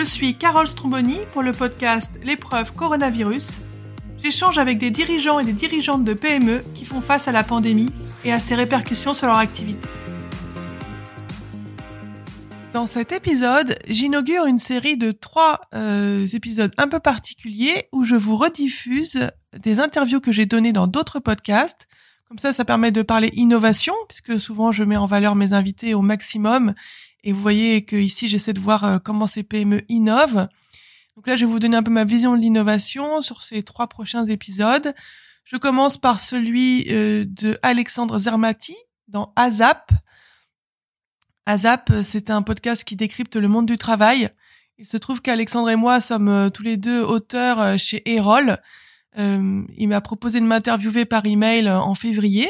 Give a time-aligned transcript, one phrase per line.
[0.00, 3.58] Je suis Carole Stromboni pour le podcast L'épreuve coronavirus.
[4.16, 7.92] J'échange avec des dirigeants et des dirigeantes de PME qui font face à la pandémie
[8.24, 9.86] et à ses répercussions sur leur activité.
[12.72, 18.16] Dans cet épisode, j'inaugure une série de trois euh, épisodes un peu particuliers où je
[18.16, 21.86] vous rediffuse des interviews que j'ai données dans d'autres podcasts.
[22.26, 25.92] Comme ça, ça permet de parler innovation, puisque souvent je mets en valeur mes invités
[25.92, 26.72] au maximum
[27.22, 30.46] et vous voyez que ici, j'essaie de voir euh, comment ces PME innovent.
[31.16, 33.88] Donc là, je vais vous donner un peu ma vision de l'innovation sur ces trois
[33.88, 34.94] prochains épisodes.
[35.44, 38.76] Je commence par celui euh, de Alexandre Zermati
[39.08, 39.92] dans AZAP.
[41.46, 44.30] AZAP, c'est un podcast qui décrypte le monde du travail.
[44.78, 48.56] Il se trouve qu'Alexandre et moi sommes euh, tous les deux auteurs chez Erol.
[49.16, 52.48] il m'a proposé de m'interviewer par email en février.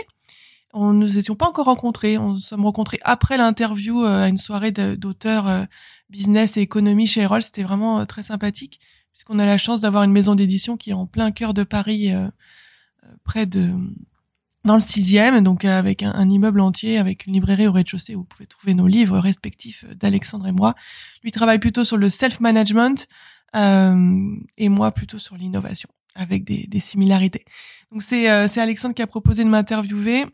[0.73, 2.17] On nous étions pas encore rencontrés.
[2.19, 5.65] On nous sommes rencontrés après l'interview euh, à une soirée d'auteurs euh,
[6.11, 7.43] business et économie chez Erol.
[7.43, 8.81] C'était vraiment euh, très sympathique
[9.13, 12.11] puisqu'on a la chance d'avoir une maison d'édition qui est en plein cœur de Paris,
[13.25, 13.75] près de
[14.65, 18.25] dans le sixième, donc avec un, immeuble entier, avec une librairie au rez-de-chaussée où vous
[18.25, 20.75] pouvez trouver nos livres respectifs d'Alexandre et moi.
[21.23, 23.09] Lui travaille plutôt sur le self-management
[23.53, 27.45] et moi plutôt sur l'innovation, avec des, des similarités.
[27.93, 30.25] Donc c'est c'est Alexandre qui a proposé de m'interviewer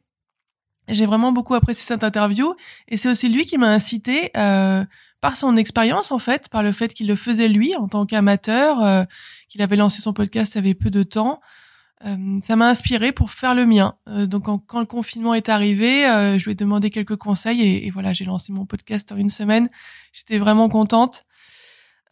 [0.95, 2.53] j'ai vraiment beaucoup apprécié cette interview
[2.89, 4.84] et c'est aussi lui qui m'a incité euh,
[5.20, 8.83] par son expérience en fait, par le fait qu'il le faisait lui en tant qu'amateur,
[8.83, 9.05] euh,
[9.48, 11.41] qu'il avait lancé son podcast avait peu de temps.
[12.05, 13.95] Euh, ça m'a inspiré pour faire le mien.
[14.09, 17.91] Euh, donc quand le confinement est arrivé, euh, je lui ai demandé quelques conseils et,
[17.91, 19.69] voilà, j'ai lancé mon podcast en une semaine.
[20.12, 21.25] J'étais vraiment contente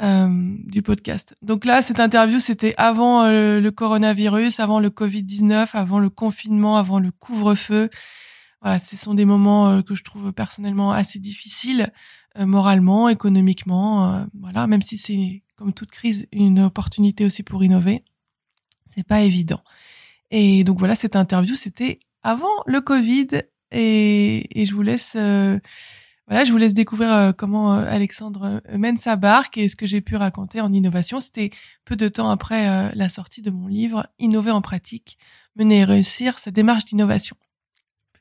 [0.01, 1.37] du podcast.
[1.41, 6.99] Donc là, cette interview, c'était avant le coronavirus, avant le Covid-19, avant le confinement, avant
[6.99, 7.91] le couvre-feu.
[8.65, 11.93] Voilà, ce sont des moments euh, que je trouve personnellement assez difficiles,
[12.39, 14.15] euh, moralement, économiquement.
[14.15, 18.05] Euh, voilà, même si c'est comme toute crise une opportunité aussi pour innover,
[18.87, 19.63] c'est pas évident.
[20.31, 25.13] Et donc voilà, cette interview, c'était avant le Covid, et, et je vous laisse.
[25.15, 30.17] voilà, je vous laisse découvrir comment Alexandre mène sa barque et ce que j'ai pu
[30.17, 31.21] raconter en innovation.
[31.21, 31.51] C'était
[31.85, 35.19] peu de temps après la sortie de mon livre Innover en pratique,
[35.55, 37.37] mener et réussir sa démarche d'innovation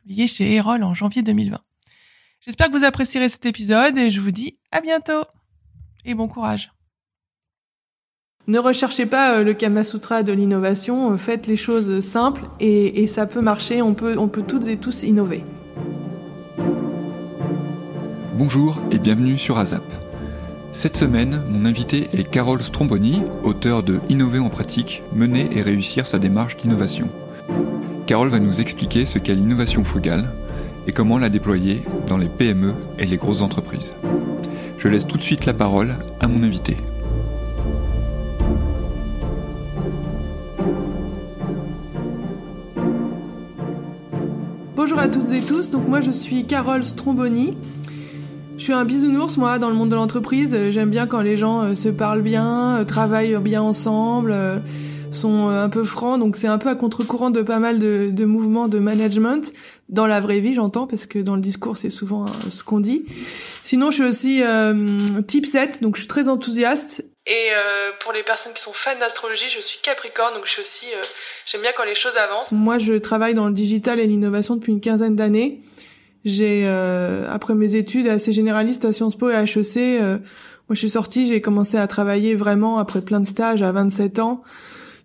[0.03, 1.59] publié chez Erol en janvier 2020.
[2.41, 5.23] J'espère que vous apprécierez cet épisode et je vous dis à bientôt
[6.03, 6.73] et bon courage.
[8.47, 13.07] Ne recherchez pas euh, le Kama Sutra de l'innovation, euh, faites les choses simples et,
[13.07, 15.45] ça peut marcher, on peut, on peut toutes et tous innover.
[18.33, 19.83] Bonjour et bienvenue sur AZAP.
[20.73, 26.05] Cette semaine, mon invité est Carole Stromboni, auteur de Innover en pratique, mener et réussir
[26.05, 27.07] sa démarche d'innovation.
[28.13, 30.29] Carole va nous expliquer ce qu'est l'innovation frugale
[30.85, 33.91] et comment la déployer dans les PME et les grosses entreprises.
[34.77, 36.77] Je laisse tout de suite la parole à mon invité.
[44.75, 47.57] Bonjour à toutes et tous, donc moi je suis Carole Stromboni.
[48.59, 51.63] Je suis un bisounours moi dans le monde de l'entreprise, j'aime bien quand les gens
[51.63, 54.59] euh, se parlent bien, euh, travaillent bien ensemble euh,
[55.23, 58.09] sont euh, un peu francs, donc c'est un peu à contre-courant de pas mal de,
[58.11, 59.53] de, mouvements de management
[59.89, 62.79] dans la vraie vie, j'entends, parce que dans le discours c'est souvent euh, ce qu'on
[62.79, 63.05] dit.
[63.63, 67.05] Sinon, je suis aussi euh, type 7, donc je suis très enthousiaste.
[67.25, 70.61] Et euh, pour les personnes qui sont fans d'astrologie, je suis Capricorne, donc je suis
[70.61, 70.85] aussi
[71.45, 72.51] j'aime bien quand les choses avancent.
[72.51, 75.61] Moi, je travaille dans le digital et l'innovation depuis une quinzaine d'années.
[76.25, 76.67] J'ai
[77.29, 79.99] après mes études assez généralistes à Sciences Po et à HEC,
[80.69, 84.19] moi je suis sortie, j'ai commencé à travailler vraiment après plein de stages à 27
[84.19, 84.43] ans.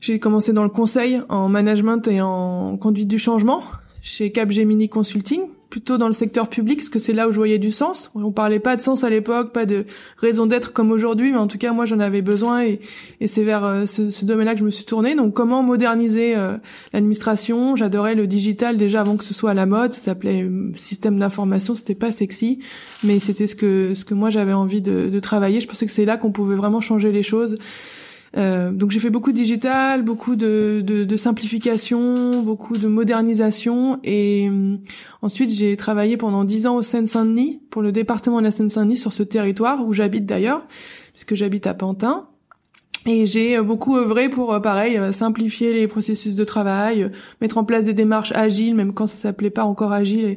[0.00, 3.62] J'ai commencé dans le conseil, en management et en conduite du changement
[4.00, 7.58] chez Capgemini Consulting, plutôt dans le secteur public, parce que c'est là où je voyais
[7.58, 8.10] du sens.
[8.14, 9.84] On parlait pas de sens à l'époque, pas de
[10.16, 12.80] raison d'être comme aujourd'hui, mais en tout cas moi j'en avais besoin et,
[13.26, 15.16] c'est vers euh, ce, domaine-là que je me suis tournée.
[15.16, 16.56] Donc comment moderniser euh,
[16.92, 17.76] l'administration?
[17.76, 19.92] J'adorais le digital déjà avant que ce soit à la mode.
[19.92, 22.60] Ça s'appelait euh, système d'information, c'était pas sexy,
[23.02, 25.60] mais c'était ce que ce que moi j'avais envie de travailler.
[25.60, 27.56] Je pensais que c'est là qu'on pouvait vraiment changer les choses.
[28.36, 34.00] Euh, donc j'ai fait beaucoup de digital, beaucoup de, de, de simplification, beaucoup de modernisation
[34.04, 34.76] et euh,
[35.22, 39.12] ensuite j'ai travaillé pendant dix ans au Seine-Saint-Denis pour le département de la Seine-Saint-Denis sur
[39.12, 40.66] ce territoire où j'habite d'ailleurs
[41.12, 42.26] puisque j'habite à Pantin.
[43.06, 47.10] Et j'ai beaucoup œuvré pour, euh, pareil, simplifier les processus de travail,
[47.40, 50.34] mettre en place des démarches agiles, même quand ça s'appelait pas encore agile, euh,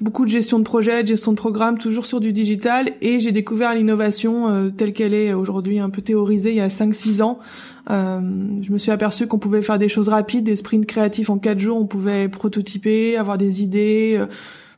[0.00, 2.92] beaucoup de gestion de projet, de gestion de programme, toujours sur du digital.
[3.00, 6.68] Et j'ai découvert l'innovation euh, telle qu'elle est aujourd'hui, un peu théorisée il y a
[6.68, 7.38] 5-6 ans.
[7.90, 8.20] Euh,
[8.62, 11.58] je me suis aperçu qu'on pouvait faire des choses rapides, des sprints créatifs en 4
[11.58, 14.24] jours, on pouvait prototyper, avoir des idées,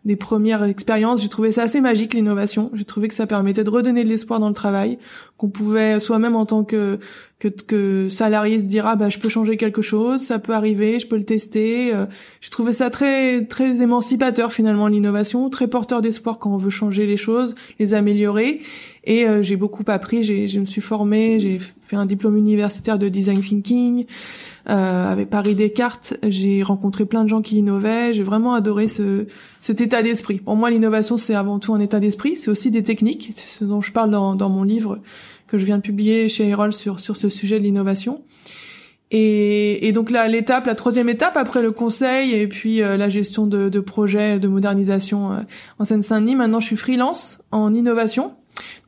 [0.04, 1.22] des premières expériences.
[1.22, 2.70] J'ai trouvé ça assez magique l'innovation.
[2.74, 4.98] J'ai trouvé que ça permettait de redonner de l'espoir dans le travail,
[5.36, 6.98] qu'on pouvait soi-même en tant que,
[7.40, 10.98] que que salarié se dire ah bah je peux changer quelque chose, ça peut arriver,
[11.00, 11.92] je peux le tester.
[11.92, 12.06] Euh,
[12.40, 17.06] j'ai trouvé ça très très émancipateur finalement l'innovation, très porteur d'espoir quand on veut changer
[17.06, 18.60] les choses, les améliorer.
[19.06, 22.98] Et euh, j'ai beaucoup appris, j'ai, je me suis formée, j'ai fait un diplôme universitaire
[22.98, 24.06] de design thinking
[24.70, 26.14] euh, avec Paris Descartes.
[26.22, 28.14] J'ai rencontré plein de gens qui innovaient.
[28.14, 29.26] J'ai vraiment adoré ce,
[29.60, 30.38] cet état d'esprit.
[30.38, 32.36] Pour moi, l'innovation, c'est avant tout un état d'esprit.
[32.36, 33.32] C'est aussi des techniques.
[33.34, 35.00] C'est ce dont je parle dans, dans mon livre
[35.54, 38.22] que je viens de publier chez Erol sur, sur ce sujet de l'innovation.
[39.12, 43.08] Et, et, donc là, l'étape, la troisième étape après le conseil et puis euh, la
[43.08, 45.36] gestion de, de projets de modernisation euh,
[45.78, 46.34] en Seine-Saint-Denis.
[46.34, 48.34] Maintenant, je suis freelance en innovation.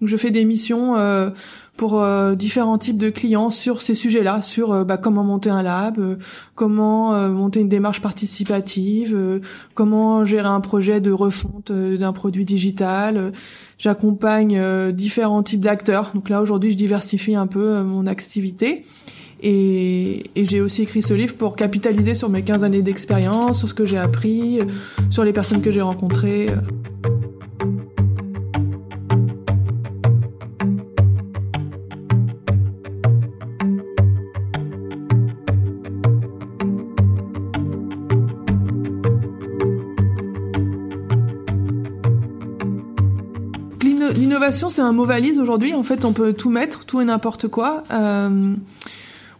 [0.00, 1.30] Donc je fais des missions euh,
[1.76, 5.62] pour euh, différents types de clients sur ces sujets-là, sur euh, bah, comment monter un
[5.62, 6.18] lab,
[6.54, 9.40] comment monter une démarche participative,
[9.74, 13.32] comment gérer un projet de refonte d'un produit digital.
[13.78, 16.12] J'accompagne différents types d'acteurs.
[16.14, 18.84] Donc là aujourd'hui, je diversifie un peu mon activité.
[19.42, 23.68] Et, et j'ai aussi écrit ce livre pour capitaliser sur mes 15 années d'expérience, sur
[23.68, 24.60] ce que j'ai appris,
[25.10, 26.46] sur les personnes que j'ai rencontrées.
[44.46, 45.74] L'innovation, c'est un mot valise aujourd'hui.
[45.74, 47.82] En fait, on peut tout mettre, tout et n'importe quoi.
[47.90, 48.54] Euh,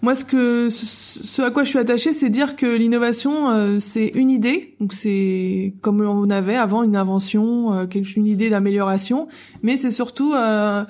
[0.02, 4.08] moi, ce que, ce à quoi je suis attachée, c'est dire que l'innovation, euh, c'est
[4.16, 4.74] une idée.
[4.80, 7.86] Donc, c'est comme on avait avant une invention, euh,
[8.16, 9.28] une idée d'amélioration,
[9.62, 10.84] mais c'est surtout euh,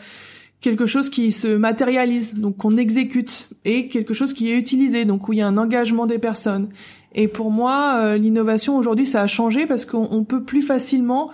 [0.62, 5.28] quelque chose qui se matérialise, donc qu'on exécute, et quelque chose qui est utilisé, donc
[5.28, 6.70] où il y a un engagement des personnes.
[7.14, 11.30] Et pour moi, l'innovation aujourd'hui, ça a changé parce qu'on peut plus facilement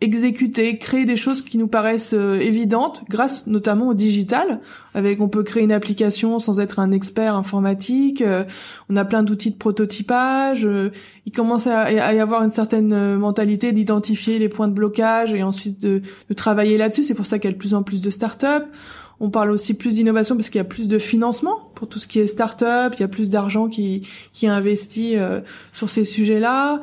[0.00, 4.60] exécuter, créer des choses qui nous paraissent euh, évidentes grâce notamment au digital.
[4.94, 8.22] Avec, on peut créer une application sans être un expert informatique.
[8.22, 8.44] Euh,
[8.88, 10.64] on a plein d'outils de prototypage.
[10.64, 10.90] Euh,
[11.26, 15.78] il commence à, y avoir une certaine mentalité d'identifier les points de blocage et ensuite
[15.80, 17.04] de, de travailler là-dessus.
[17.04, 18.64] C'est pour ça qu'il y a de plus en plus de start-up.
[19.22, 22.08] On parle aussi plus d'innovation parce qu'il y a plus de financement pour tout ce
[22.08, 22.94] qui est start-up.
[22.96, 25.16] Il y a plus d'argent qui, qui est investi
[25.74, 26.80] sur ces sujets-là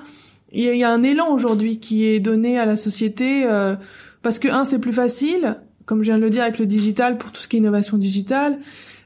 [0.64, 3.76] il y a un élan aujourd'hui qui est donné à la société euh,
[4.22, 7.18] parce que un c'est plus facile, comme je viens de le dire avec le digital
[7.18, 8.60] pour tout ce qui est innovation digitale.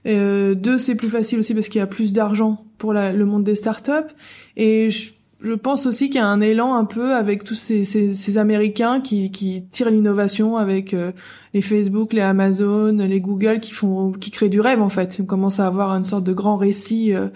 [0.08, 3.44] Euh, deux c'est plus facile aussi parce qu'il y a plus d'argent pour le monde
[3.44, 4.10] des startups
[4.58, 5.12] et je,
[5.44, 8.38] je pense aussi qu'il y a un élan un peu avec tous ces, ces, ces
[8.38, 11.12] Américains qui, tirent l'innovation avec euh,
[11.54, 15.20] les Facebook, les Amazon, les Google qui font qui créent du rêve en fait.
[15.22, 17.28] On commence à avoir une sorte de grand récit euh,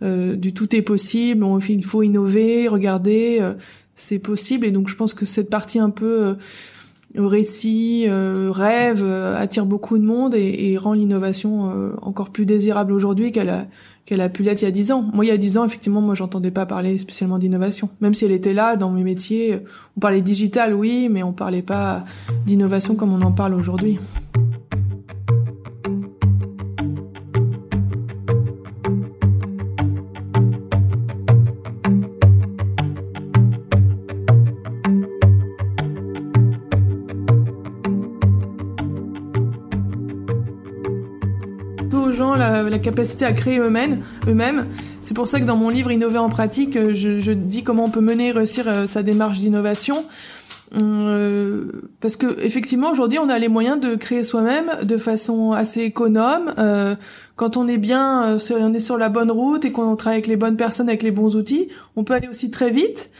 [0.00, 3.54] du tout est possible, il faut innover, regarder, euh,
[3.96, 4.66] c'est possible.
[4.66, 6.36] Et donc je pense que cette partie un peu
[7.16, 13.48] euh, récit, rêve, attire beaucoup de monde et, rend l'innovation encore plus désirable aujourd'hui qu'elle
[13.48, 13.66] a
[14.08, 15.02] qu'elle a pu l'être il y a dix ans.
[15.12, 17.90] Moi, il y a dix ans, effectivement, moi, j'entendais pas parler spécialement d'innovation.
[18.00, 19.58] Même si elle était là dans mes métiers,
[19.98, 22.06] on parlait digital, oui, mais on parlait pas
[22.46, 23.98] d'innovation comme on en parle aujourd'hui.
[42.70, 44.02] La capacité à créer eux-mêmes.
[44.26, 44.66] Eux-mêmes.
[45.02, 47.90] C'est pour ça que dans mon livre Innover en pratique, euh, je, dis comment on
[47.90, 50.04] peut mener et réussir euh, sa démarche d'innovation.
[50.78, 51.72] Euh,
[52.02, 56.54] parce que effectivement aujourd'hui on a les moyens de créer soi-même de façon assez économe
[57.36, 60.36] quand on est bien on est sur la bonne route et qu'on travaille avec les
[60.36, 63.10] bonnes personnes avec les bons outils on peut aller aussi très vite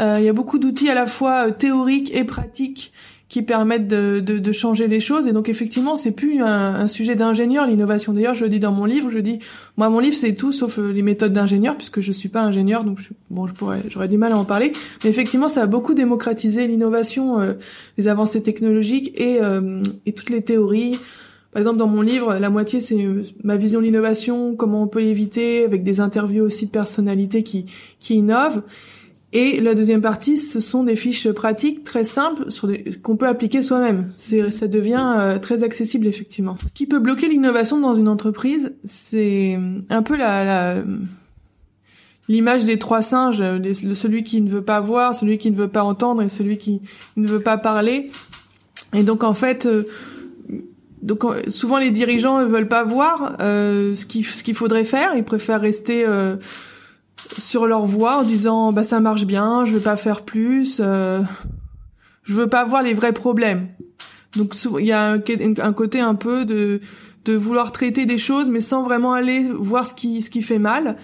[0.00, 2.92] il y a beaucoup d'outils à la fois théoriques et pratiques
[3.28, 5.26] qui permettent de, de, de, changer les choses.
[5.26, 8.12] Et donc effectivement, c'est plus un, sujet d'ingénieur l'innovation.
[8.12, 9.40] D'ailleurs, je le dis dans mon livre, je dis,
[9.76, 12.84] moi mon livre c'est tout sauf euh, les méthodes d'ingénieur puisque je suis pas ingénieur,
[12.84, 14.72] donc bon, je pourrais, j'aurais du mal à en parler.
[15.02, 17.54] Mais effectivement, ça a beaucoup démocratisé l'innovation, euh,
[17.98, 20.96] les avancées technologiques et, euh, et toutes les théories.
[21.50, 22.96] Par exemple, dans mon livre, la moitié c'est
[23.42, 27.66] ma vision de l'innovation, comment on peut éviter, avec des interviews aussi de personnalités qui
[27.98, 28.62] qui innovent.
[29.32, 32.46] Et la deuxième partie, ce sont des fiches pratiques très simples
[33.02, 34.12] qu'on peut appliquer soi-même.
[34.18, 36.56] Ça devient euh, très accessible effectivement.
[36.64, 39.58] Ce qui peut bloquer l'innovation dans une entreprise, c'est
[39.90, 40.82] un peu la
[42.28, 43.38] l'image des trois singes,
[43.94, 46.80] celui qui ne veut pas voir, celui qui ne veut pas entendre et celui qui
[47.16, 48.10] ne veut pas parler.
[48.94, 49.84] Et donc en fait, euh,
[51.02, 55.60] donc souvent les dirigeants ne veulent pas voir euh, ce qu'il faudrait faire, ils préfèrent
[55.60, 56.04] rester
[57.38, 61.22] sur leur voie en disant bah ça marche bien, je veux pas faire plus, euh,
[62.22, 63.68] je veux pas voir les vrais problèmes.
[64.36, 66.80] Donc il y a un, côté un peu de
[67.24, 70.58] de vouloir traiter des choses mais sans vraiment aller voir ce qui ce qui fait
[70.58, 70.96] mal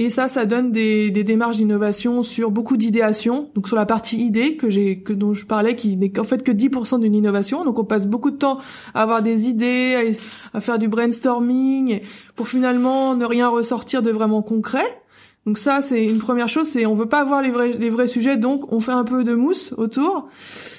[0.00, 3.50] et ça, ça donne des, des démarches d'innovation sur beaucoup d'idéation.
[3.56, 6.44] Donc sur la partie idée que j'ai, que dont je parlais, qui n'est qu'en fait
[6.44, 7.64] que 10% d'une innovation.
[7.64, 8.58] Donc on passe beaucoup de temps
[8.94, 10.14] à avoir des idées,
[10.54, 12.00] à, faire du brainstorming,
[12.36, 15.02] pour finalement ne rien ressortir de vraiment concret.
[15.46, 18.06] Donc ça, c'est une première chose, c'est on veut pas avoir les vrais, les vrais
[18.06, 20.28] sujets, donc on fait un peu de mousse autour.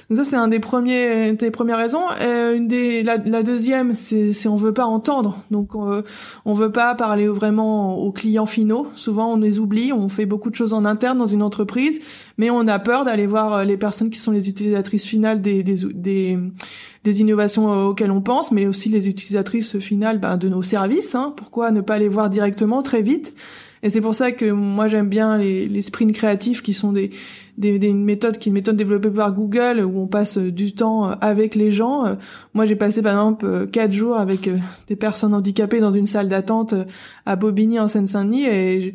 [0.09, 2.03] Donc ça c'est un des premiers des premières raisons.
[2.19, 5.37] Euh, une des la, deuxième c'est on veut pas entendre.
[5.51, 6.03] Donc on,
[6.45, 8.87] on veut pas parler vraiment aux clients finaux.
[8.95, 11.99] Souvent on les oublie, on fait beaucoup de choses en interne dans une entreprise,
[12.37, 15.63] mais on a peur d'aller voir euh, les personnes qui sont les utilisatrices finales des
[15.63, 16.37] des,
[17.03, 21.13] des innovations euh, auxquelles on pense, mais aussi les utilisatrices finales ben, de nos services.
[21.13, 21.33] Hein.
[21.37, 23.35] Pourquoi ne pas les voir directement très vite?
[23.83, 27.11] Et c'est pour ça que moi j'aime bien les, les sprints créatifs qui sont des
[27.59, 30.73] des, des méthodes qui est une méthode développée par Google où on passe euh, du
[30.73, 32.05] temps euh, avec les gens.
[32.05, 32.15] Euh,
[32.53, 34.49] moi, j'ai passé par exemple quatre jours avec
[34.87, 36.73] des personnes handicapées dans une salle d'attente
[37.25, 38.93] à Bobigny en Seine-Saint-Denis et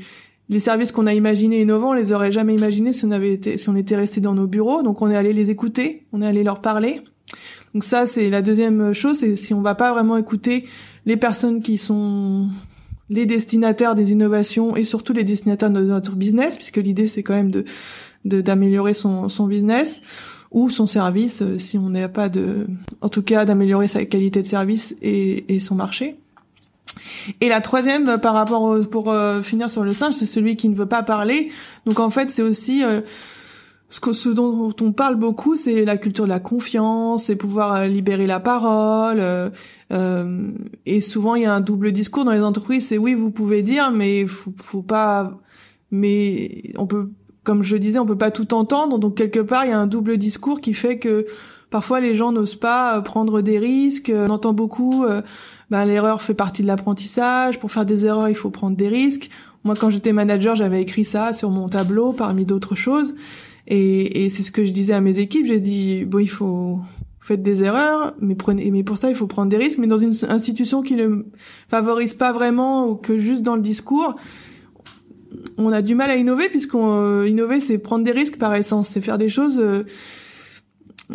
[0.48, 3.56] les services qu'on a imaginés innovants, on les aurait jamais imaginés si on avait été,
[3.56, 4.82] si on était resté dans nos bureaux.
[4.82, 7.02] Donc, on est allé les écouter, on est allé leur parler.
[7.72, 10.66] Donc ça, c'est la deuxième chose, c'est si on va pas vraiment écouter
[11.06, 12.48] les personnes qui sont
[13.11, 17.34] les destinataires des innovations et surtout les destinataires de notre business, puisque l'idée c'est quand
[17.34, 17.64] même de
[18.25, 20.00] d'améliorer son, son business
[20.50, 22.66] ou son service euh, si on n'a pas de
[23.02, 26.16] en tout cas d'améliorer sa qualité de service et, et son marché.
[27.42, 30.70] Et la troisième euh, par rapport pour euh, finir sur le singe, c'est celui qui
[30.70, 31.50] ne veut pas parler.
[31.84, 32.82] Donc en fait, c'est aussi
[34.12, 38.40] ce, dont on parle beaucoup, c'est la culture de la confiance, c'est pouvoir libérer la
[38.40, 39.18] parole.
[39.20, 40.52] Euh,
[40.86, 42.88] et souvent, il y a un double discours dans les entreprises.
[42.88, 45.38] C'est oui, vous pouvez dire, mais faut, pas.
[45.90, 47.10] Mais on peut
[47.44, 49.86] comme je disais, on peut pas tout entendre, donc quelque part il y a un
[49.86, 51.26] double discours qui fait que
[51.68, 54.10] parfois les gens n'osent pas euh, prendre des risques.
[54.14, 55.20] On entend beaucoup, euh,
[55.70, 57.60] ben, l'erreur fait partie de l'apprentissage.
[57.60, 59.28] Pour faire des erreurs, il faut prendre des risques.
[59.62, 63.14] Moi, quand j'étais manager, j'avais écrit ça sur mon tableau parmi d'autres choses,
[63.66, 65.47] et, et c'est ce que je disais à mes équipes.
[65.47, 66.80] J'ai dit bon, il faut
[67.25, 69.78] faites des erreurs, mais prenez, mais pour ça il faut prendre des risques.
[69.78, 71.25] Mais dans une institution qui ne
[71.68, 74.16] favorise pas vraiment ou que juste dans le discours,
[75.56, 78.90] on a du mal à innover puisqu'on euh, innover c'est prendre des risques par essence,
[78.90, 79.85] c'est faire des choses euh,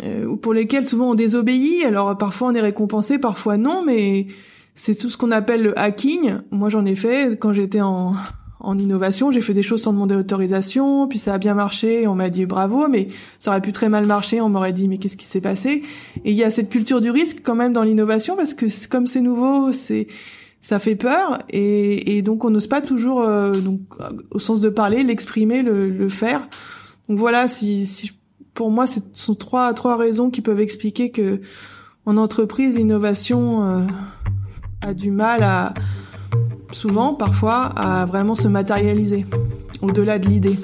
[0.02, 1.84] euh, pour lesquelles souvent on désobéit.
[1.84, 4.26] Alors parfois on est récompensé, parfois non, mais
[4.74, 6.38] c'est tout ce qu'on appelle le hacking.
[6.50, 8.14] Moi j'en ai fait quand j'étais en
[8.60, 12.14] en innovation, j'ai fait des choses sans demander autorisation, puis ça a bien marché, on
[12.14, 15.16] m'a dit bravo, mais ça aurait pu très mal marcher, on m'aurait dit mais qu'est-ce
[15.16, 15.82] qui s'est passé?
[16.24, 19.06] Et il y a cette culture du risque quand même dans l'innovation parce que comme
[19.06, 20.08] c'est nouveau, c'est
[20.62, 23.80] ça fait peur et, donc on n'ose pas toujours euh, donc
[24.30, 26.48] au sens de parler l'exprimer le, le, faire.
[27.08, 28.12] Donc voilà si, si
[28.52, 31.40] pour moi ce sont trois trois raisons qui peuvent expliquer que
[32.04, 33.86] en entreprise l'innovation euh,
[34.82, 35.72] a du mal à
[36.72, 39.26] souvent parfois à vraiment se matérialiser
[39.82, 40.58] au-delà de l'idée.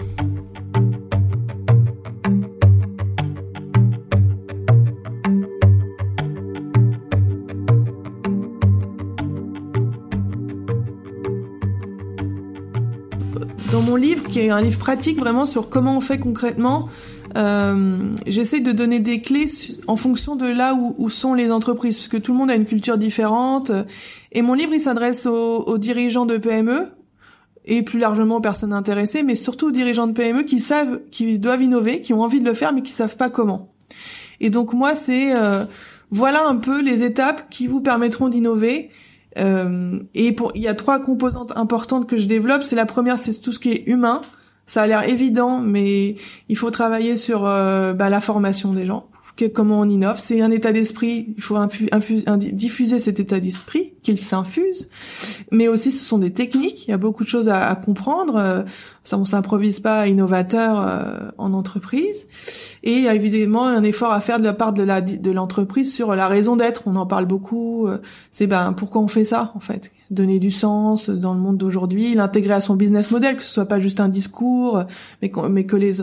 [13.72, 16.88] Dans mon livre, qui est un livre pratique vraiment sur comment on fait concrètement,
[17.36, 19.50] euh, j'essaie de donner des clés
[19.86, 22.66] en fonction de là où, sont les entreprises, parce que tout le monde a une
[22.66, 23.70] culture différente.
[24.32, 26.88] Et mon livre, il s'adresse aux, dirigeants de PME
[27.64, 31.38] et plus largement aux personnes intéressées, mais surtout aux dirigeants de PME qui savent, qui
[31.38, 33.72] doivent innover, qui ont envie de le faire, mais qui savent pas comment.
[34.40, 35.64] Et donc moi, c'est euh,
[36.10, 38.90] voilà un peu les étapes qui vous permettront d'innover
[39.38, 42.62] euh, et il y a trois composantes importantes que je développe.
[42.62, 44.22] C'est la première, c'est tout ce qui est humain.
[44.66, 46.16] Ça a l'air évident, mais
[46.48, 49.08] il faut travailler sur euh, bah, la formation des gens
[49.44, 50.18] comment on innove.
[50.18, 51.34] C'est un état d'esprit.
[51.36, 51.56] Il faut
[52.38, 54.88] diffuser cet état d'esprit, qu'il s'infuse.
[55.50, 56.86] Mais aussi, ce sont des techniques.
[56.88, 58.36] Il y a beaucoup de choses à, comprendre.
[58.36, 58.62] Euh,
[59.04, 62.26] ça, on s'improvise pas innovateur euh, en entreprise.
[62.82, 66.14] Et il y a évidemment un effort à faire de la part de l'entreprise sur
[66.14, 66.82] la raison d'être.
[66.86, 67.86] On en parle beaucoup.
[67.86, 67.98] Euh,
[68.32, 69.92] c'est ben pourquoi on fait ça en fait?
[70.10, 73.66] Donner du sens dans le monde d'aujourd'hui, l'intégrer à son business model, que ce soit
[73.66, 74.84] pas juste un discours,
[75.20, 76.00] mais que les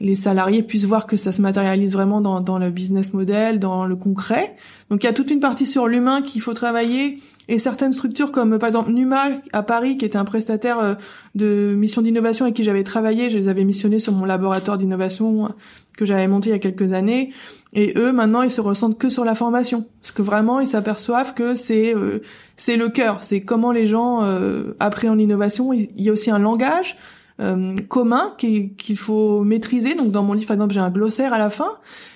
[0.00, 3.84] les salariés puissent voir que ça se matérialise vraiment dans, dans le business model, dans
[3.84, 4.56] le concret.
[4.88, 7.18] Donc il y a toute une partie sur l'humain qu'il faut travailler.
[7.48, 10.94] Et certaines structures comme par exemple Numa à Paris qui était un prestataire euh,
[11.34, 15.52] de mission d'innovation avec qui j'avais travaillé, je les avais missionnés sur mon laboratoire d'innovation
[15.96, 17.32] que j'avais monté il y a quelques années.
[17.74, 19.86] Et eux maintenant ils se ressentent que sur la formation.
[20.00, 22.22] Parce que vraiment ils s'aperçoivent que c'est euh,
[22.56, 26.38] c'est le cœur, c'est comment les gens euh, appréhendent l'innovation, il y a aussi un
[26.38, 26.96] langage
[27.40, 29.94] euh, commun qu'il faut maîtriser.
[29.94, 31.72] Donc dans mon livre, par exemple, j'ai un glossaire à la fin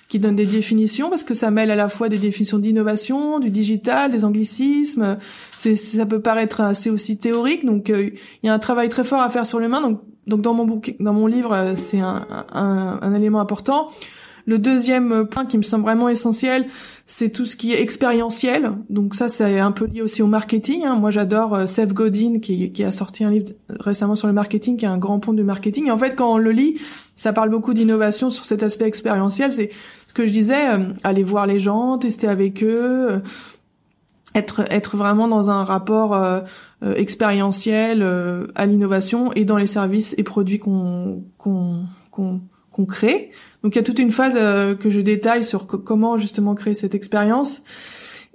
[0.09, 3.50] qui donne des définitions parce que ça mêle à la fois des définitions d'innovation, du
[3.50, 5.19] digital, des anglicismes.
[5.59, 7.64] Ça peut paraître assez aussi théorique.
[7.64, 8.11] Donc euh,
[8.43, 9.81] il y a un travail très fort à faire sur l'humain.
[9.81, 12.26] Donc, donc dans mon dans mon livre, euh, c'est un,
[13.00, 13.90] un élément important.
[14.46, 16.66] Le deuxième point qui me semble vraiment essentiel,
[17.06, 18.72] c'est tout ce qui est expérientiel.
[18.90, 20.84] Donc ça, c'est un peu lié aussi au marketing.
[20.84, 20.96] Hein.
[20.96, 24.84] Moi, j'adore euh, Seth Godin qui, a sorti un livre récemment sur le marketing, qui
[24.84, 25.88] est un grand pont du marketing.
[25.88, 26.78] Et en fait, quand on le lit,
[27.16, 29.52] ça parle beaucoup d'innovation sur cet aspect expérientiel.
[29.52, 29.70] C'est
[30.06, 33.18] ce que je disais, euh, aller voir les gens, tester avec eux, euh,
[34.34, 36.20] être vraiment dans un rapport
[36.82, 38.02] expérientiel
[38.56, 42.40] à l'innovation et dans les services et produits qu'on qu'on qu'on
[42.76, 46.75] Donc il y a toute une phase euh, que je détaille sur comment justement créer
[46.75, 47.64] cette expérience.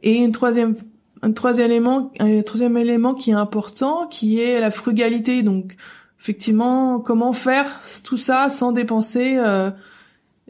[0.04, 0.76] Et une troisième
[1.22, 5.44] un troisième élément un troisième élément qui est important qui est la frugalité.
[5.44, 5.76] Donc
[6.20, 9.72] effectivement comment faire tout ça sans dépenser euh,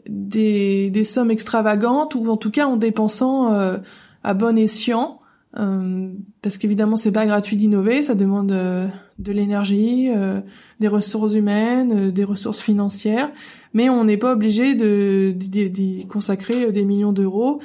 [0.08, 3.78] des, des sommes extravagantes ou en tout cas en dépensant euh,
[4.22, 5.20] à bon escient
[5.58, 8.86] euh, parce qu'évidemment c'est pas gratuit d'innover, ça demande euh,
[9.18, 10.40] de l'énergie, euh,
[10.78, 13.30] des ressources humaines, des ressources financières,
[13.74, 17.60] mais on n'est pas obligé de d'y consacrer des millions d'euros.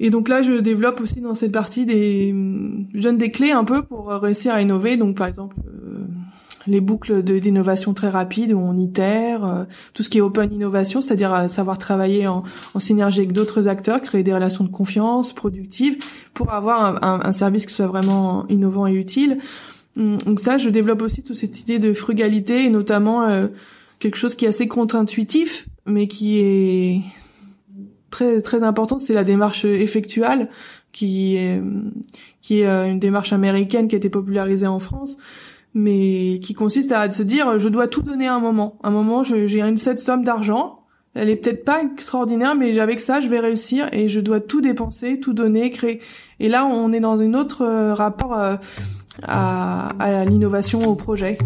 [0.00, 2.34] Et donc là, je développe aussi dans cette partie des
[2.94, 4.96] je donne des clés un peu pour réussir à innover.
[4.96, 5.56] Donc par exemple,
[6.66, 11.02] les boucles d'innovation très rapides où on itère, euh, tout ce qui est open innovation,
[11.02, 12.44] c'est-à-dire euh, savoir travailler en,
[12.78, 15.98] synergie avec d'autres acteurs, créer des relations de confiance productives
[16.32, 19.38] pour avoir un, service qui soit vraiment innovant et utile.
[19.96, 23.48] Hum, donc ça, je développe aussi toute cette idée de frugalité et notamment euh,
[24.04, 27.00] quelque chose qui est assez contre-intuitif, mais qui est
[28.10, 30.50] très très important, c'est la démarche effectuelle,
[30.92, 31.62] qui est
[32.42, 35.16] qui est une démarche américaine qui a été popularisée en France
[35.72, 38.78] mais qui consiste à se dire je dois tout donner à un moment.
[38.84, 40.80] Un moment, j'ai une cette somme d'argent.
[41.14, 44.60] Elle est peut-être pas extraordinaire, mais avec ça, je vais réussir et je dois tout
[44.60, 46.00] dépenser, tout donner, créer.
[46.40, 48.56] Et là, on est dans une autre euh, rapport euh,
[49.22, 51.38] à l'innovation, au projet.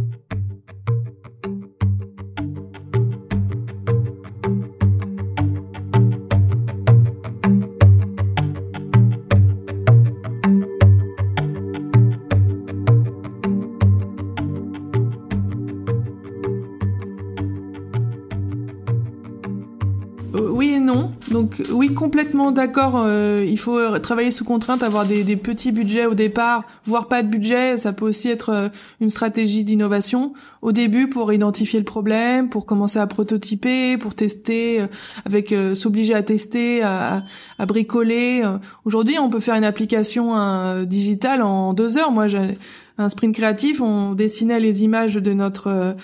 [21.30, 23.02] Donc oui, complètement d'accord.
[23.04, 27.28] Euh, il faut travailler sous contrainte, avoir des, petits budgets au départ, voire pas de
[27.28, 27.76] budget.
[27.76, 28.68] Ça peut aussi être euh,
[29.00, 34.80] une stratégie d'innovation au début pour identifier le problème, pour commencer à prototyper, pour tester,
[34.80, 34.86] euh,
[35.24, 37.24] avec s'obliger à tester, à,
[37.66, 38.42] bricoler.
[38.84, 42.12] Aujourd'hui, on peut faire une application digitale en deux heures.
[42.12, 42.58] Moi, j'ai
[42.96, 45.96] un sprint créatif, on dessinait les images de notre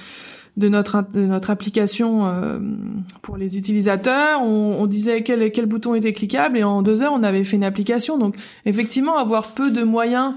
[0.57, 2.59] de notre de notre application euh,
[3.23, 4.43] pour les utilisateurs.
[4.43, 7.57] On, on, disait quel quel bouton était cliquable et en deux heures on avait fait
[7.57, 8.19] une application.
[8.19, 10.35] Donc effectivement avoir peu de moyens.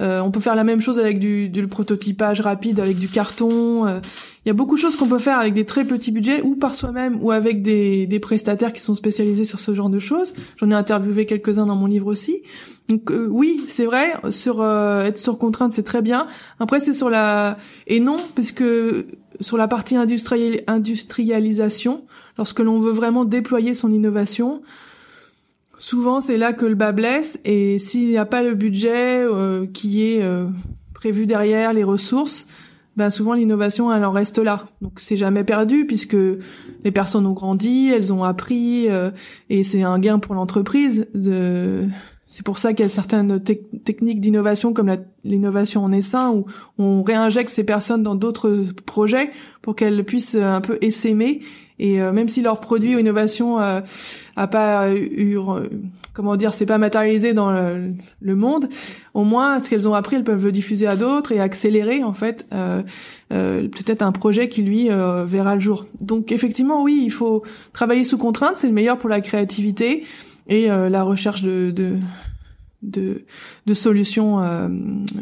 [0.00, 3.86] Euh, on peut faire la même chose avec du, du prototypage rapide, avec du carton.
[3.86, 4.00] Euh.
[4.44, 6.56] Il y a beaucoup de choses qu'on peut faire avec des très petits budgets, ou
[6.56, 10.32] par soi-même, ou avec des, des prestataires qui sont spécialisés sur ce genre de choses.
[10.56, 12.42] J'en ai interviewé quelques-uns dans mon livre aussi.
[12.90, 16.26] Donc euh, oui, c'est vrai, sur être sur contrainte, c'est très bien.
[16.58, 19.06] Après, c'est sur la et non, parce que
[19.40, 22.04] sur la partie industrialisation,
[22.36, 24.62] lorsque l'on veut vraiment déployer son innovation,
[25.78, 29.66] souvent c'est là que le bas blesse et s'il n'y a pas le budget euh,
[29.66, 30.46] qui est euh,
[30.94, 32.46] prévu derrière, les ressources,
[32.96, 34.66] ben souvent l'innovation elle en reste là.
[34.82, 36.16] Donc c'est jamais perdu puisque
[36.84, 39.10] les personnes ont grandi, elles ont appris euh,
[39.48, 41.86] et c'est un gain pour l'entreprise de
[42.30, 46.46] c'est pour ça qu'il y a certaines techniques d'innovation comme l'innovation en essaim où
[46.78, 49.30] on réinjecte ces personnes dans d'autres projets
[49.62, 51.40] pour qu'elles puissent euh, un peu essaimer.
[51.80, 53.80] Et euh, même si leur produit ou innovation euh,
[54.36, 55.38] a pas eu
[56.14, 58.68] comment dire c'est pas matérialisé dans le, monde
[59.12, 62.12] au moins ce qu'elles ont appris elles peuvent le diffuser à d'autres et accélérer en
[62.12, 62.46] fait
[63.28, 65.86] peut-être un projet qui lui verra le jour.
[66.00, 70.04] Donc effectivement oui il faut travailler sous contrainte c'est le meilleur pour la créativité
[70.50, 71.96] et euh, la recherche de, de
[72.82, 73.24] de,
[73.66, 74.68] de solutions euh,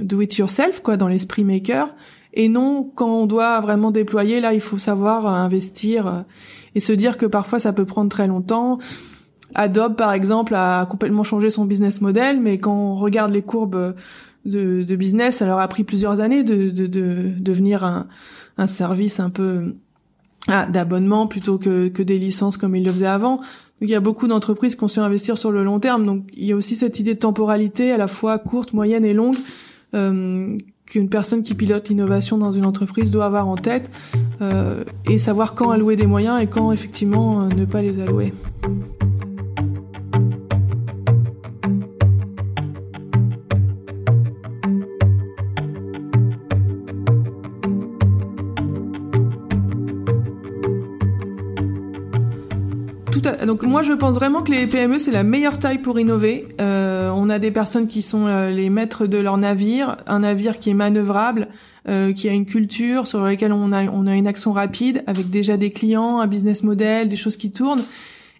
[0.00, 1.94] do it yourself quoi dans l'esprit maker.
[2.34, 6.20] Et non quand on doit vraiment déployer là il faut savoir euh, investir euh,
[6.74, 8.78] et se dire que parfois ça peut prendre très longtemps.
[9.54, 13.94] Adobe par exemple a complètement changé son business model mais quand on regarde les courbes
[14.44, 18.06] de, de business ça leur a pris plusieurs années de, de, de devenir un,
[18.56, 19.74] un service un peu
[20.46, 23.40] ah, d'abonnement plutôt que, que des licences comme ils le faisaient avant
[23.80, 26.04] il y a beaucoup d'entreprises qui ont su investir sur le long terme.
[26.06, 29.14] Donc il y a aussi cette idée de temporalité à la fois courte, moyenne et
[29.14, 29.36] longue
[29.94, 33.90] euh, qu'une personne qui pilote l'innovation dans une entreprise doit avoir en tête
[35.06, 38.32] et savoir quand allouer des moyens et quand effectivement ne pas les allouer.
[53.48, 56.46] Donc moi je pense vraiment que les PME c'est la meilleure taille pour innover.
[56.60, 60.58] Euh, on a des personnes qui sont euh, les maîtres de leur navire, un navire
[60.58, 61.48] qui est manœuvrable,
[61.88, 65.30] euh, qui a une culture sur laquelle on a on a une action rapide avec
[65.30, 67.84] déjà des clients, un business model, des choses qui tournent.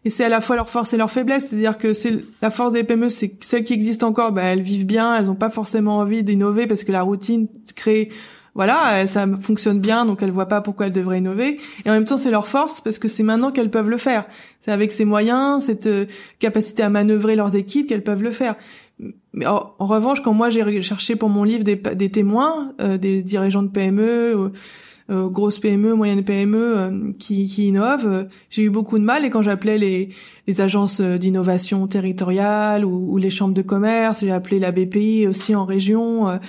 [0.05, 2.75] Et c'est à la fois leur force et leur faiblesse, c'est-à-dire que c'est la force
[2.75, 5.97] des PME, c'est celles qui existent encore, bah, elles vivent bien, elles n'ont pas forcément
[5.97, 8.11] envie d'innover parce que la routine crée
[8.59, 11.61] voilà, ça fonctionne bien, donc elles voient pas pourquoi elles devraient innover.
[11.85, 14.25] Et en même temps, c'est leur force parce que c'est maintenant qu'elles peuvent le faire.
[14.63, 16.07] C'est avec ces moyens, cette euh,
[16.41, 18.57] capacité à manœuvrer leurs équipes qu'elles peuvent le faire.
[19.33, 23.63] Mais en, revanche, quand moi j'ai cherché pour mon livre des, témoins, euh, des dirigeants
[23.63, 24.51] de PME,
[25.09, 29.25] euh, grosses PME, moyennes PME qui, qui innovent, j'ai eu beaucoup de mal.
[29.25, 30.09] Et quand j'appelais les,
[30.49, 35.55] les agences d'innovation territoriale ou, ou, les chambres de commerce, j'ai appelé la BPI aussi
[35.55, 36.41] en région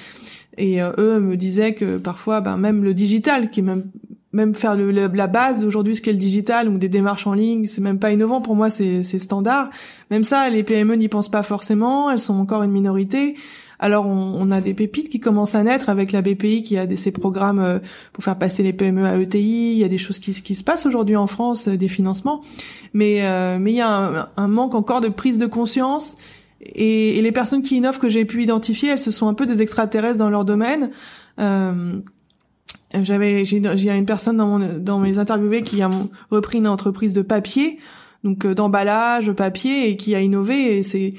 [0.59, 3.85] et euh, eux me disaient que parfois, ben, même le digital, qui est même
[4.31, 7.65] même faire le, la base aujourd'hui, ce qu'est le digital ou des démarches en ligne,
[7.65, 9.71] c'est même pas innovant pour moi, c'est standard.
[10.11, 13.35] Même ça, les PME n'y pensent pas forcément, elles sont encore une minorité.
[13.79, 16.85] Alors on, on, a des pépites qui commencent à naître avec la BPI qui a
[16.85, 17.79] des, ces programmes euh,
[18.13, 19.71] pour faire passer les PME à ETI.
[19.71, 22.41] Il y a des choses qui, qui se passent aujourd'hui en France, euh, des financements,
[22.93, 23.23] mais
[23.57, 26.17] mais il y a un, un, manque encore de prise de conscience
[26.61, 29.45] et, et, les personnes qui innovent que j'ai pu identifier, elles se sont un peu
[29.45, 30.91] des extraterrestres dans leur domaine.
[31.39, 31.99] Euh,
[32.93, 35.89] j'avais, j'ai, une personne dans, mon, dans mes interviewés qui a
[36.31, 37.79] repris une entreprise de papier,
[38.23, 40.79] donc euh, d'emballage, papier, et qui a innové.
[40.79, 41.13] Et c'est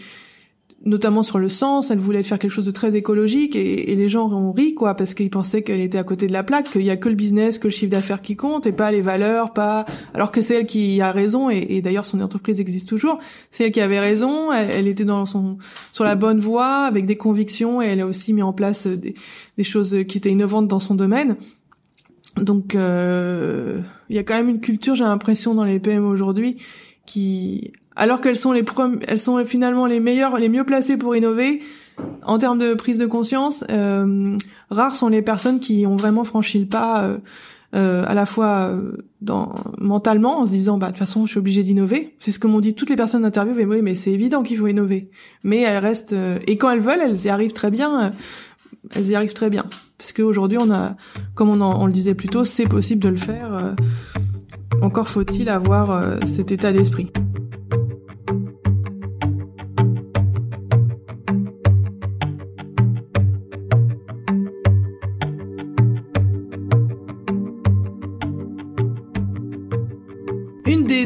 [0.84, 4.32] notamment sur le sens, elle voulait faire quelque chose de très écologique et, les gens
[4.32, 6.90] ont ri quoi parce qu'ils pensaient qu'elle était à côté de la plaque, qu'il y
[6.90, 9.84] a que le business, que le chiffre d'affaires qui compte et pas les valeurs, pas
[10.14, 13.18] alors que c'est elle qui a raison et, d'ailleurs son entreprise existe toujours,
[13.50, 15.58] c'est elle qui avait raison, elle, était dans son
[15.92, 19.14] sur la bonne voie avec des convictions et elle a aussi mis en place des,
[19.62, 21.36] choses qui étaient innovantes dans son domaine.
[22.40, 26.56] Donc euh, il y a quand même une culture, j'ai l'impression dans les PM aujourd'hui
[27.04, 28.64] qui alors qu'elles sont les
[29.08, 31.60] elles sont finalement les meilleures, les mieux placées pour innover
[32.22, 33.64] en termes de prise de conscience.
[33.70, 34.30] Euh,
[34.70, 37.04] rares sont les personnes qui ont vraiment franchi le pas.
[37.04, 37.18] Euh,
[37.76, 38.76] euh, à la fois
[39.20, 42.40] dans mentalement en se disant bah de toute façon je suis obligée d'innover c'est ce
[42.40, 45.08] que m'ont dit toutes les personnes interviewées oui mais c'est évident qu'il faut innover
[45.44, 46.12] mais elles restent
[46.48, 48.12] et quand elles veulent elles y arrivent très bien
[48.92, 49.66] elles y arrivent très bien
[49.98, 50.96] parce qu'aujourd'hui on a
[51.36, 53.76] comme on, on le disait plus tôt c'est possible de le faire
[54.82, 57.12] encore faut-il avoir cet état d'esprit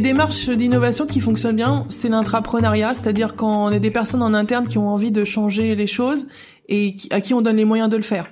[0.00, 4.68] démarche d'innovation qui fonctionne bien, c'est l'intrapreneuriat, c'est-à-dire quand on est des personnes en interne
[4.68, 6.28] qui ont envie de changer les choses
[6.68, 8.26] et à qui on donne les moyens de le faire.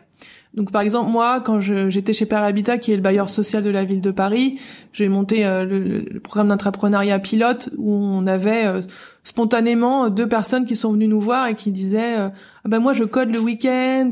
[0.54, 3.70] Donc par exemple moi quand j'étais chez Père Habitat qui est le bailleur social de
[3.70, 4.58] la ville de Paris,
[4.92, 8.82] j'ai monté euh, le, programme d'intrapreneuriat pilote où on avait euh,
[9.24, 12.28] spontanément deux personnes qui sont venues nous voir et qui disaient euh,
[12.64, 14.10] ah ben moi je code le week-end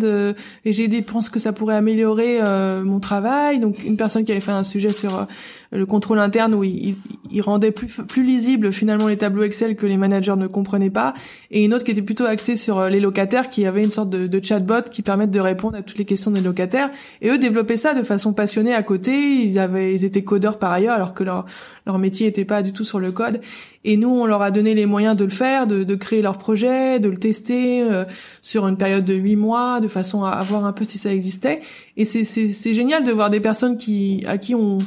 [0.64, 2.40] et j'ai des pense que ça pourrait améliorer
[2.82, 5.28] mon travail donc une personne qui avait fait un sujet sur
[5.72, 6.96] le contrôle interne où il,
[7.40, 11.14] rendait plus, lisible finalement les tableaux Excel que les managers ne comprenaient pas,
[11.50, 14.10] et une autre qui était plutôt axée sur euh, les locataires, qui avait une sorte
[14.10, 16.90] de, chatbot qui permettent de répondre à toutes les questions des locataires.
[17.22, 19.44] Et eux développaient ça de façon passionnée à côté.
[19.44, 21.46] Ils avaient, ils étaient codeurs par ailleurs, alors que leur
[21.86, 23.40] leur métier n'était pas du tout sur le code.
[23.84, 26.38] Et nous, on leur a donné les moyens de le faire, de, de créer leur
[26.38, 28.04] projet, de le tester euh,
[28.42, 31.12] sur une période de huit mois, de façon à, à voir un peu si ça
[31.12, 31.62] existait.
[31.96, 34.78] Et c'est génial de voir des personnes qui à qui on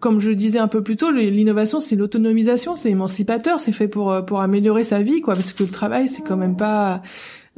[0.00, 4.12] comme je disais un peu plus tôt, l'innovation c'est l'autonomisation, c'est émancipateur, c'est fait pour
[4.12, 7.02] euh, pour améliorer sa vie, quoi, parce que le travail c'est quand même pas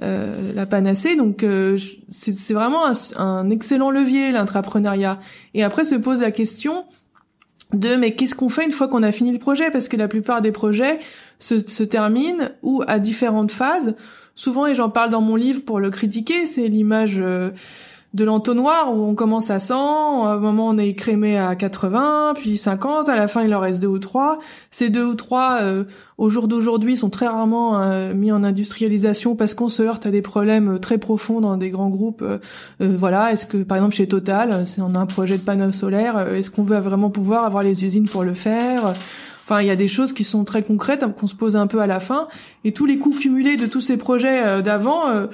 [0.02, 1.78] euh, la panacée, donc euh,
[2.10, 5.20] c'est vraiment un, excellent levier l'intrapreneuriat.
[5.54, 6.84] Et après se pose la question
[7.72, 10.08] de mais qu'est-ce qu'on fait une fois qu'on a fini le projet, parce que la
[10.08, 11.00] plupart des projets
[11.38, 13.94] se, se terminent ou à différentes phases.
[14.34, 17.20] Souvent, et j'en parle dans mon livre pour le critiquer, c'est l'image
[18.14, 22.32] de l'entonnoir où on commence à 100, à un moment on est crémé à 80,
[22.36, 24.38] puis 50, à la fin il en reste deux ou trois.
[24.70, 25.84] Ces deux ou trois, euh,
[26.16, 30.10] au jour d'aujourd'hui, sont très rarement euh, mis en industrialisation parce qu'on se heurte à
[30.10, 32.24] des problèmes euh, très profonds dans des grands groupes.
[32.80, 36.18] voilà, est-ce que par exemple chez Total, si on a un projet de panneaux solaires,
[36.32, 38.94] est-ce qu'on veut vraiment pouvoir avoir les usines pour le faire?
[39.48, 41.66] Enfin, il y a des choses qui sont très concrètes hein, qu'on se pose un
[41.66, 42.28] peu à la fin,
[42.64, 45.26] et tous les coûts cumulés de tous ces projets euh, d'avant euh,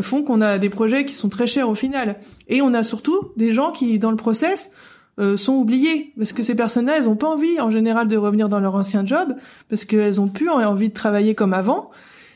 [0.00, 2.16] font qu'on a des projets qui sont très chers au final.
[2.48, 4.72] Et on a surtout des gens qui, dans le process,
[5.20, 8.48] euh, sont oubliés parce que ces personnes-là, elles ont pas envie en général de revenir
[8.48, 9.32] dans leur ancien job
[9.68, 11.92] parce qu'elles ont plus envie de travailler comme avant.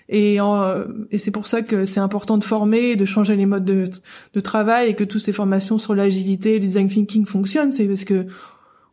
[0.08, 0.36] Et,
[1.10, 3.90] et c'est pour ça que c'est important de former, de changer les modes de,
[4.34, 7.72] de travail et que toutes ces formations sur l'agilité, le design thinking fonctionnent.
[7.72, 8.26] C'est parce que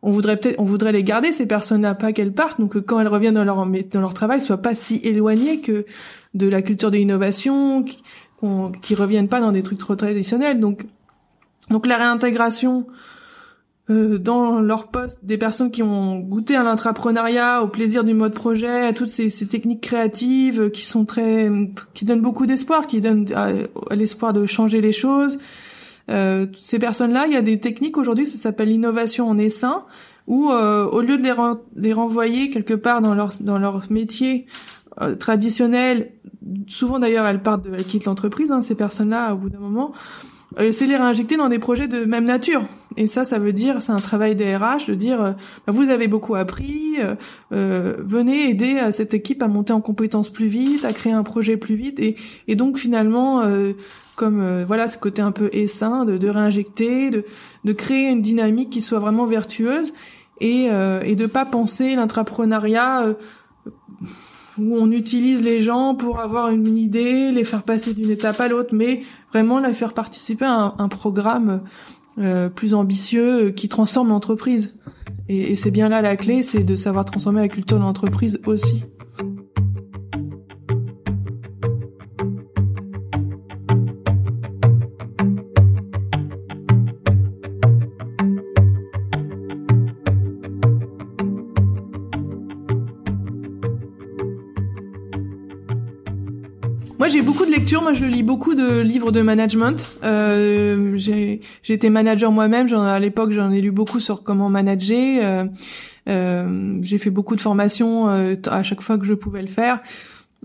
[0.04, 3.08] on voudrait peut-être, on voudrait les garder ces personnes-là, pas qu'elles partent, donc quand elles
[3.08, 5.86] reviennent dans leur dans leur travail, soient pas si éloignées que
[6.34, 8.02] de la culture de l'innovation, qui,
[8.82, 10.60] qui reviennent pas dans des trucs trop traditionnels.
[10.60, 10.84] Donc,
[11.70, 12.86] donc la réintégration
[13.88, 18.34] euh, dans leur poste des personnes qui ont goûté à l'entrepreneuriat, au plaisir du mode
[18.34, 21.50] projet, à toutes ces, ces techniques créatives qui sont très,
[21.94, 25.38] qui donnent beaucoup d'espoir, qui donnent à l'espoir de changer les choses,
[26.10, 29.84] euh, ces personnes-là, il y a des techniques aujourd'hui, ça s'appelle l'innovation en essaim,
[30.26, 31.22] où euh, au lieu de
[31.76, 34.46] les, renvoyer quelque part dans leur dans leur métier
[35.00, 36.12] euh, traditionnel,
[36.66, 39.92] souvent d'ailleurs elles partent, de, elles quittent l'entreprise, hein, ces personnes-là au bout d'un moment,
[40.60, 42.64] euh, c'est les réinjecter dans des projets de même nature.
[42.96, 45.34] Et ça, ça veut dire, c'est un travail des RH de dire,
[45.66, 46.94] bah, vous avez beaucoup appris,
[47.50, 51.56] venez aider à cette équipe à monter en compétences plus vite, à créer un projet
[51.56, 52.14] plus vite, et,
[52.46, 53.42] et donc finalement
[54.16, 58.80] comme euh, voilà ce côté un peu essaim de, réinjecter, de, créer une dynamique qui
[58.80, 59.92] soit vraiment vertueuse
[60.40, 63.14] et, euh, et de pas penser l'intrapreneuriat euh,
[64.58, 68.48] où on utilise les gens pour avoir une idée, les faire passer d'une étape à
[68.48, 71.62] l'autre, mais vraiment les faire participer à un, programme
[72.18, 74.74] euh, plus ambitieux qui transforme l'entreprise.
[75.28, 78.40] Et, et c'est bien là la clé, c'est de savoir transformer la culture de l'entreprise
[78.46, 78.84] aussi.
[97.14, 97.80] J'ai beaucoup de lectures.
[97.80, 99.88] Moi, je lis beaucoup de livres de management.
[100.02, 102.66] Euh, j'ai été manager moi-même.
[102.74, 105.20] À l'époque, j'en ai lu beaucoup sur comment manager.
[105.22, 105.44] Euh,
[106.08, 109.80] euh, j'ai fait beaucoup de formations euh, à chaque fois que je pouvais le faire.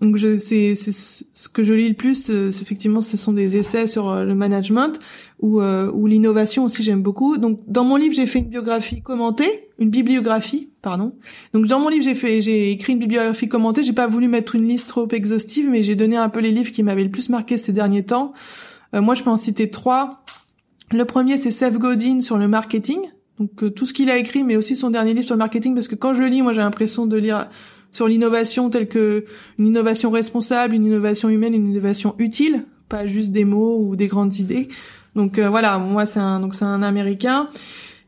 [0.01, 2.29] Donc, c'est ce que je lis le plus.
[2.29, 4.99] Euh, effectivement, ce sont des essais sur euh, le management
[5.39, 6.83] ou, ou l'innovation aussi.
[6.83, 7.37] J'aime beaucoup.
[7.37, 11.13] Donc, dans mon livre, j'ai fait une biographie commentée, une bibliographie pardon.
[11.53, 13.83] Donc dans mon livre, j'ai fait, j'ai écrit une bibliographie commentée.
[13.83, 16.71] J'ai pas voulu mettre une liste trop exhaustive, mais j'ai donné un peu les livres
[16.71, 18.33] qui m'avaient le plus marqué ces derniers temps.
[18.93, 20.23] Euh, moi, je peux en citer trois.
[20.91, 22.99] Le premier, c'est Seth Godin sur le marketing.
[23.39, 25.73] Donc euh, tout ce qu'il a écrit, mais aussi son dernier livre sur le marketing,
[25.73, 27.49] parce que quand je le lis, moi, j'ai l'impression de lire
[27.91, 29.25] sur l'innovation telle que
[29.57, 34.07] une innovation responsable, une innovation humaine, une innovation utile, pas juste des mots ou des
[34.07, 34.67] grandes idées.
[35.15, 37.49] Donc euh, voilà, moi c'est un donc c'est un américain.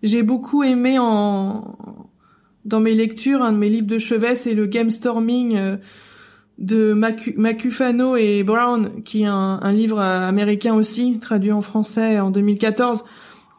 [0.03, 1.77] J'ai beaucoup aimé en
[2.65, 5.77] dans mes lectures, un de mes livres de chevet, c'est le Game Storming euh,
[6.57, 12.29] de Macufano et Brown, qui est un, livre euh, américain aussi, traduit en français en
[12.29, 13.03] 2014,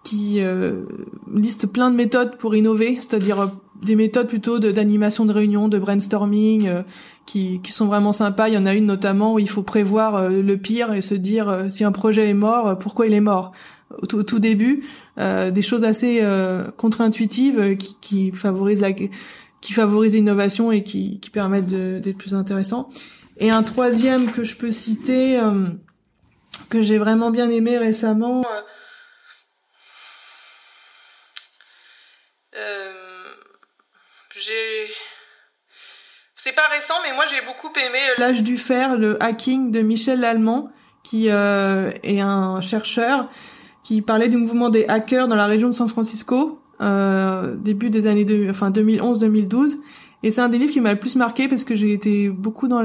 [0.05, 0.85] qui euh,
[1.35, 6.83] liste plein de méthodes pour innover, c'est-à-dire des méthodes plutôt d'animation de, réunion, de brainstorming,
[7.27, 8.49] qui, qui, sont vraiment sympas.
[8.49, 11.67] Il y en a une notamment où il faut prévoir le pire et se dire
[11.69, 13.53] si un projet est mort, pourquoi il est mort
[14.01, 14.85] au tout, début,
[15.19, 18.85] euh, des choses assez euh, contre-intuitives euh, qui, favorisent
[19.61, 22.89] qui l'innovation et qui, qui permettent d'être plus intéressants.
[23.39, 25.41] Et un troisième que je peux citer,
[26.69, 28.45] que j'ai vraiment bien aimé récemment.
[34.47, 34.93] J'ai
[36.37, 40.21] c'est pas récent, mais moi j'ai beaucoup aimé L'âge du fer, le hacking de Michel
[40.21, 40.71] Lallemand,
[41.05, 43.29] qui euh, est un chercheur
[43.85, 48.09] qui parlait du mouvement des hackers dans la région de San Francisco, euh, début des
[48.09, 49.79] années de, enfin 2011-2012.
[50.25, 52.67] Et c'est un des livres qui m'a le plus marqué parce que j'ai été beaucoup
[52.67, 52.83] dans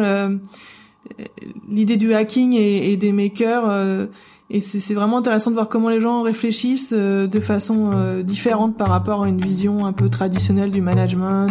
[1.68, 3.70] l'idée du hacking et, des makers.
[3.70, 4.08] Euh,
[4.50, 8.78] et c'est vraiment intéressant de voir comment les gens réfléchissent euh, de façon euh, différente
[8.78, 11.50] par rapport à une vision un peu traditionnelle du management.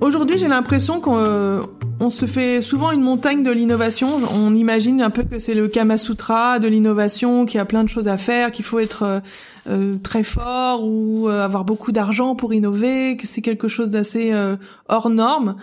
[0.00, 1.68] Aujourd'hui, j'ai l'impression qu'on
[2.00, 4.20] euh, se fait souvent une montagne de l'innovation.
[4.32, 7.84] On imagine un peu que c'est le Kama Sutra de l'innovation, qu'il y a plein
[7.84, 9.20] de choses à faire, qu'il faut être euh,
[9.68, 14.32] euh, très fort ou avoir beaucoup d'argent pour innover, que c'est quelque chose d'assez
[14.88, 15.56] hors norme.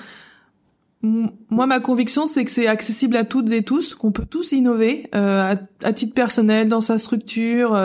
[1.04, 5.10] Moi, ma conviction, c'est que c'est accessible à toutes et tous, qu'on peut tous innover
[5.14, 5.56] à,
[5.94, 7.76] titre personnel, dans sa structure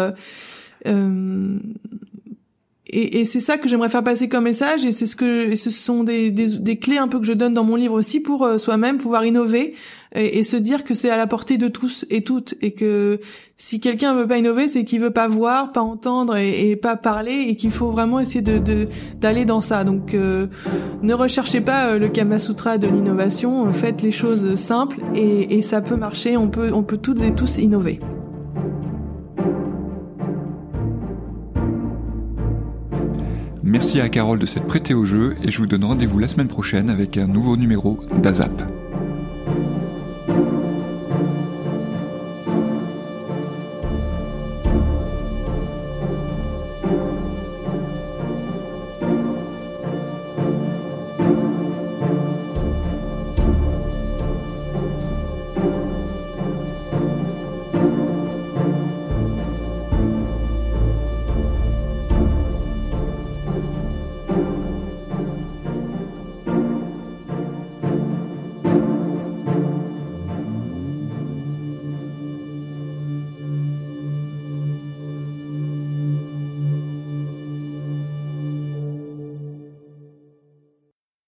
[2.95, 6.05] et, c'est ça que j'aimerais faire passer comme message et c'est ce que ce sont
[6.05, 8.99] des, des, clés un peu que je donne dans mon livre aussi pour euh, soi-même
[8.99, 9.75] pouvoir innover
[10.15, 13.21] et, se dire que c'est à la portée de tous et toutes et que
[13.57, 16.97] si quelqu'un veut pas innover c'est qu'il veut pas voir pas entendre et, et pas
[16.97, 18.87] parler et qu'il faut vraiment essayer de
[19.19, 19.85] d'aller dans ça.
[19.85, 20.49] Donc euh,
[21.03, 25.63] ne recherchez pas euh, le Kama Sutra de l'innovation faites les choses simples et, et
[25.63, 28.01] ça peut marcher on peut on peut toutes et tous innover
[33.73, 36.47] Merci à Carole de s'être prêtée au jeu et je vous donne rendez-vous la semaine
[36.47, 38.82] prochaine avec un nouveau numéro d'AZAP.